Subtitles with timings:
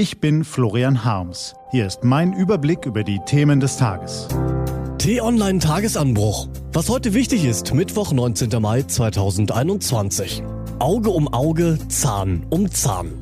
[0.00, 1.54] Ich bin Florian Harms.
[1.72, 4.28] Hier ist mein Überblick über die Themen des Tages.
[4.96, 6.48] T-Online Tagesanbruch.
[6.72, 8.48] Was heute wichtig ist, Mittwoch, 19.
[8.62, 10.42] Mai 2021.
[10.78, 13.12] Auge um Auge, Zahn um Zahn.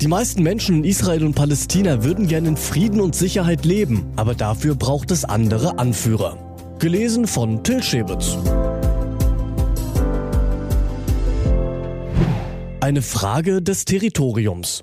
[0.00, 4.34] Die meisten Menschen in Israel und Palästina würden gerne in Frieden und Sicherheit leben, aber
[4.34, 6.38] dafür braucht es andere Anführer.
[6.78, 8.38] Gelesen von Till Schäbitz.
[12.80, 14.82] Eine Frage des Territoriums.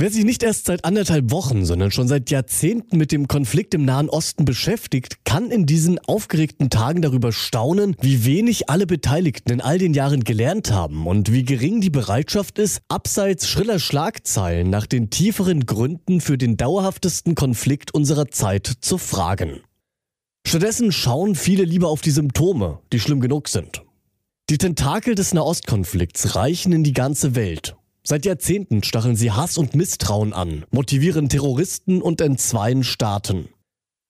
[0.00, 3.84] Wer sich nicht erst seit anderthalb Wochen, sondern schon seit Jahrzehnten mit dem Konflikt im
[3.84, 9.60] Nahen Osten beschäftigt, kann in diesen aufgeregten Tagen darüber staunen, wie wenig alle Beteiligten in
[9.60, 14.86] all den Jahren gelernt haben und wie gering die Bereitschaft ist, abseits schriller Schlagzeilen nach
[14.86, 19.62] den tieferen Gründen für den dauerhaftesten Konflikt unserer Zeit zu fragen.
[20.46, 23.82] Stattdessen schauen viele lieber auf die Symptome, die schlimm genug sind.
[24.48, 27.74] Die Tentakel des Nahostkonflikts reichen in die ganze Welt
[28.10, 33.50] Seit Jahrzehnten stacheln sie Hass und Misstrauen an, motivieren Terroristen und entzweien Staaten.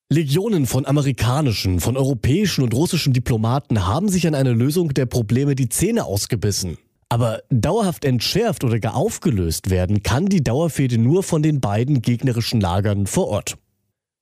[0.09, 5.57] Legionen von amerikanischen, von europäischen und russischen Diplomaten haben sich an eine Lösung der Probleme
[5.57, 6.79] die Zähne ausgebissen.
[7.09, 12.61] Aber dauerhaft entschärft oder gar aufgelöst werden kann die Dauerfehde nur von den beiden gegnerischen
[12.61, 13.59] Lagern vor Ort.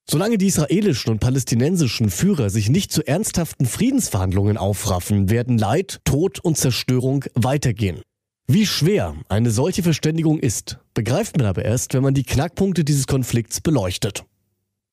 [0.08, 6.38] Solange die israelischen und palästinensischen Führer sich nicht zu ernsthaften Friedensverhandlungen aufraffen, werden Leid, Tod
[6.38, 8.00] und Zerstörung weitergehen.
[8.48, 13.08] Wie schwer eine solche Verständigung ist, begreift man aber erst, wenn man die Knackpunkte dieses
[13.08, 14.22] Konflikts beleuchtet.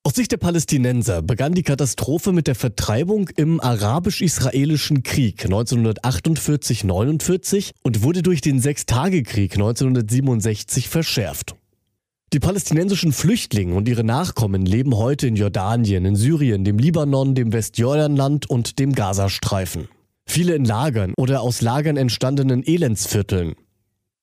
[0.02, 8.02] Aus Sicht der Palästinenser begann die Katastrophe mit der Vertreibung im arabisch-israelischen Krieg 1948-49 und
[8.02, 11.54] wurde durch den Sechstagekrieg 1967 verschärft.
[12.34, 17.54] Die palästinensischen Flüchtlinge und ihre Nachkommen leben heute in Jordanien, in Syrien, dem Libanon, dem
[17.54, 19.90] Westjordanland und dem Gazastreifen.
[20.26, 23.56] Viele in Lagern oder aus Lagern entstandenen Elendsvierteln.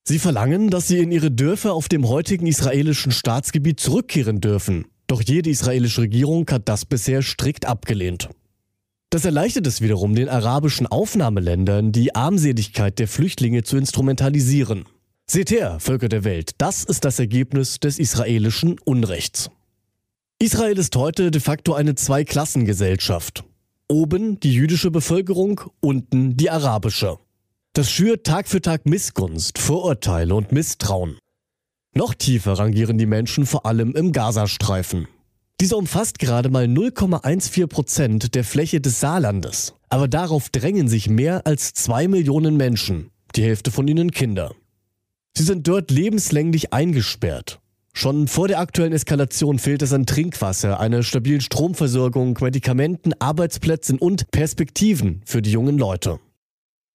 [0.03, 4.85] Sie verlangen, dass sie in ihre Dörfer auf dem heutigen israelischen Staatsgebiet zurückkehren dürfen.
[5.07, 8.29] Doch jede israelische Regierung hat das bisher strikt abgelehnt.
[9.09, 14.85] Das erleichtert es wiederum den arabischen Aufnahmeländern, die Armseligkeit der Flüchtlinge zu instrumentalisieren.
[15.29, 19.49] Seht her, Völker der Welt, das ist das Ergebnis des israelischen Unrechts.
[20.39, 23.43] Israel ist heute de facto eine Zweiklassengesellschaft.
[23.91, 27.17] Oben die jüdische Bevölkerung, unten die arabische.
[27.73, 31.17] Das schürt Tag für Tag Missgunst, Vorurteile und Misstrauen.
[31.93, 35.09] Noch tiefer rangieren die Menschen vor allem im Gazastreifen.
[35.59, 39.73] Dieser umfasst gerade mal 0,14 Prozent der Fläche des Saarlandes.
[39.89, 44.55] Aber darauf drängen sich mehr als zwei Millionen Menschen, die Hälfte von ihnen Kinder.
[45.35, 47.60] Sie sind dort lebenslänglich eingesperrt.
[47.93, 54.31] Schon vor der aktuellen Eskalation fehlt es an Trinkwasser, einer stabilen Stromversorgung, Medikamenten, Arbeitsplätzen und
[54.31, 56.19] Perspektiven für die jungen Leute.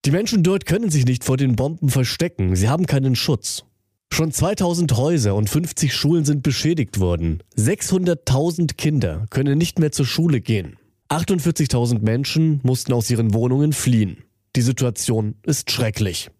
[0.04, 3.64] Die Menschen dort können sich nicht vor den Bomben verstecken, sie haben keinen Schutz.
[4.12, 7.42] Schon 2000 Häuser und 50 Schulen sind beschädigt worden.
[7.58, 10.76] 600.000 Kinder können nicht mehr zur Schule gehen.
[11.10, 14.18] 48.000 Menschen mussten aus ihren Wohnungen fliehen.
[14.54, 16.30] Die Situation ist schrecklich.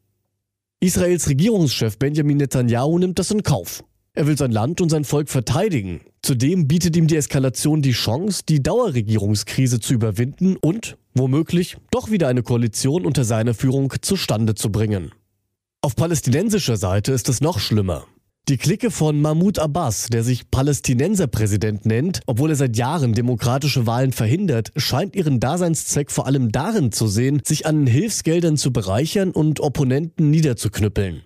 [0.81, 3.85] Israels Regierungschef Benjamin Netanyahu nimmt das in Kauf.
[4.17, 6.01] Er will sein Land und sein Volk verteidigen.
[6.23, 12.27] Zudem bietet ihm die Eskalation die Chance, die Dauerregierungskrise zu überwinden und, womöglich, doch wieder
[12.29, 15.13] eine Koalition unter seiner Führung zustande zu bringen.
[15.83, 18.07] Auf palästinensischer Seite ist es noch schlimmer.
[18.49, 24.13] Die Clique von Mahmoud Abbas, der sich Palästinenserpräsident nennt, obwohl er seit Jahren demokratische Wahlen
[24.13, 29.61] verhindert, scheint ihren Daseinszweck vor allem darin zu sehen, sich an Hilfsgeldern zu bereichern und
[29.61, 31.23] Opponenten niederzuknüppeln.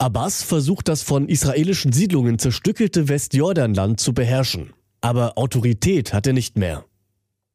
[0.00, 4.72] Abbas versucht das von israelischen Siedlungen zerstückelte Westjordanland zu beherrschen.
[5.02, 6.86] Aber Autorität hat er nicht mehr.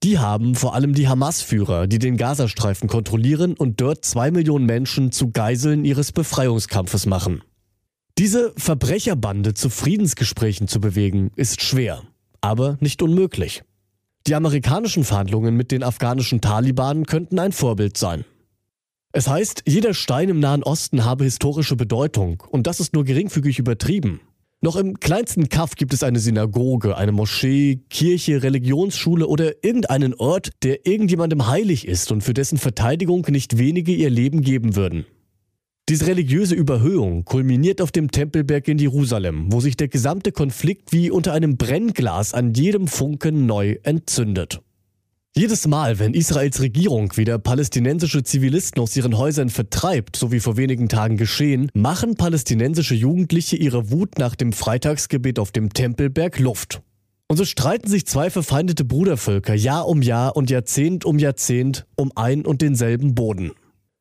[0.03, 5.11] Die haben vor allem die Hamas-Führer, die den Gazastreifen kontrollieren und dort zwei Millionen Menschen
[5.11, 7.41] zu Geiseln ihres Befreiungskampfes machen.
[8.19, 12.03] Diese Verbrecherbande zu Friedensgesprächen zu bewegen, ist schwer,
[12.41, 13.63] aber nicht unmöglich.
[14.27, 18.23] Die amerikanischen Verhandlungen mit den afghanischen Taliban könnten ein Vorbild sein.
[19.17, 23.59] Es heißt, jeder Stein im Nahen Osten habe historische Bedeutung und das ist nur geringfügig
[23.59, 24.19] übertrieben.
[24.59, 30.49] Noch im kleinsten Kaff gibt es eine Synagoge, eine Moschee, Kirche, Religionsschule oder irgendeinen Ort,
[30.63, 35.05] der irgendjemandem heilig ist und für dessen Verteidigung nicht wenige ihr Leben geben würden.
[35.87, 41.09] Diese religiöse Überhöhung kulminiert auf dem Tempelberg in Jerusalem, wo sich der gesamte Konflikt wie
[41.09, 44.59] unter einem Brennglas an jedem Funken neu entzündet.
[45.37, 50.55] Jedes Mal, wenn Israels Regierung wieder palästinensische Zivilisten aus ihren Häusern vertreibt, so wie vor
[50.55, 56.81] wenigen Tagen geschehen, machen palästinensische Jugendliche ihre Wut nach dem Freitagsgebet auf dem Tempelberg Luft.
[57.27, 62.13] Und so streiten sich zwei verfeindete Brudervölker Jahr um Jahr und Jahrzehnt um Jahrzehnt um
[62.15, 63.51] ein und denselben Boden.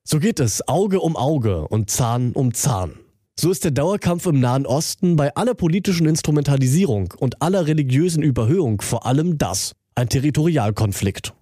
[0.04, 2.92] So geht es Auge um Auge und Zahn um Zahn.
[3.36, 8.80] So ist der Dauerkampf im Nahen Osten bei aller politischen Instrumentalisierung und aller religiösen Überhöhung
[8.80, 11.34] vor allem das, ein Territorialkonflikt.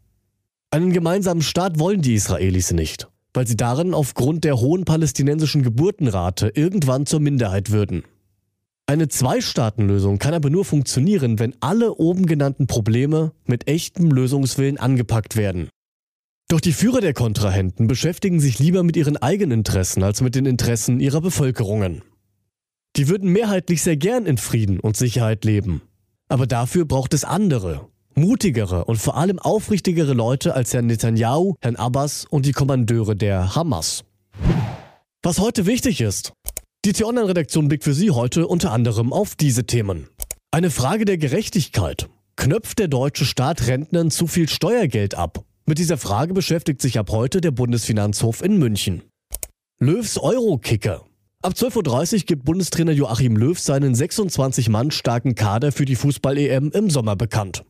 [0.71, 6.53] Einen gemeinsamen Staat wollen die Israelis nicht, weil sie darin aufgrund der hohen palästinensischen Geburtenrate
[6.55, 8.05] irgendwann zur Minderheit würden.
[8.87, 15.37] Eine Zwei-Staaten-Lösung kann aber nur funktionieren, wenn alle oben genannten Probleme mit echtem Lösungswillen angepackt
[15.37, 15.69] werden.
[16.49, 20.45] Doch die Führer der Kontrahenten beschäftigen sich lieber mit ihren eigenen Interessen als mit den
[20.45, 22.03] Interessen ihrer Bevölkerungen.
[22.97, 25.81] Die würden mehrheitlich sehr gern in Frieden und Sicherheit leben.
[26.29, 31.77] Aber dafür braucht es andere, mutigere und vor allem aufrichtigere Leute als Herrn Netanyahu, Herrn
[31.77, 34.05] Abbas und die Kommandeure der Hamas.
[35.23, 36.33] Was heute wichtig ist.
[36.85, 40.09] Die T-Online-Redaktion blickt für Sie heute unter anderem auf diese Themen.
[40.51, 42.09] Eine Frage der Gerechtigkeit.
[42.37, 45.45] Knöpft der deutsche Staat Rentnern zu viel Steuergeld ab?
[45.65, 49.03] Mit dieser Frage beschäftigt sich ab heute der Bundesfinanzhof in München.
[49.79, 51.05] Löws Euro-Kicker.
[51.43, 56.71] Ab 12.30 Uhr gibt Bundestrainer Joachim Löw seinen 26 Mann starken Kader für die Fußball-EM
[56.73, 57.65] im Sommer bekannt.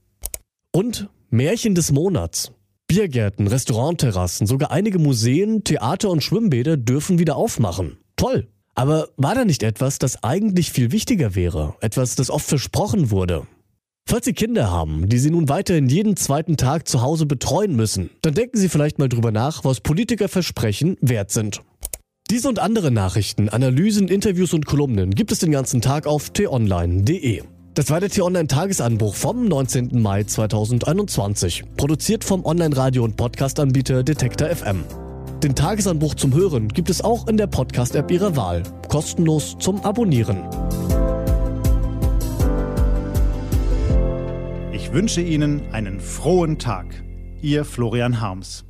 [0.75, 2.53] Und Märchen des Monats.
[2.87, 7.99] Biergärten, Restaurantterrassen, sogar einige Museen, Theater und Schwimmbäder dürfen wieder aufmachen.
[8.17, 8.49] Toll!
[8.75, 11.75] Aber war da nicht etwas, das eigentlich viel wichtiger wäre?
[11.81, 13.47] Etwas, das oft versprochen wurde?
[14.09, 18.09] Falls Sie Kinder haben, die Sie nun weiterhin jeden zweiten Tag zu Hause betreuen müssen,
[18.23, 21.61] dann denken Sie vielleicht mal drüber nach, was Politiker versprechen wert sind.
[22.31, 27.43] Diese und andere Nachrichten, Analysen, Interviews und Kolumnen gibt es den ganzen Tag auf t-online.de.
[27.75, 30.03] Das war der T-Online-Tagesanbruch vom 19.
[30.03, 34.85] Mai 2021, produziert vom Online-Radio- und Podcast-Anbieter Detektor FM.
[35.43, 40.43] Den Tagesanbruch zum Hören gibt es auch in der Podcast-App Ihrer Wahl, kostenlos zum Abonnieren.
[44.73, 47.03] Ich wünsche Ihnen einen frohen Tag.
[47.41, 48.67] Ihr Florian Harms.